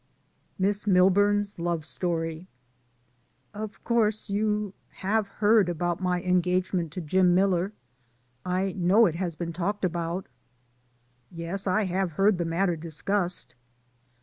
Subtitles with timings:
[0.57, 2.47] MISS milburn's love story.
[3.53, 7.71] "Of course you have heard about my en gagement to Jim Miller.
[8.43, 10.25] I know it has been talked about."
[11.29, 13.53] "Yes; I have heard the matter discussed."